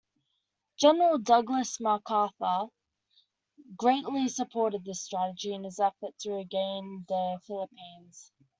[0.77, 2.69] General Douglas MacArthur
[3.77, 8.31] greatly supported this strategy in his effort to regain the Philippines.